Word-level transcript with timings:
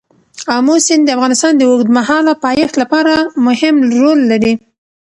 آمو 0.55 0.75
سیند 0.85 1.03
د 1.05 1.09
افغانستان 1.17 1.53
د 1.57 1.61
اوږدمهاله 1.69 2.33
پایښت 2.45 2.73
لپاره 2.81 3.13
مهم 3.47 3.75
رول 3.99 4.19
لري. 4.31 4.53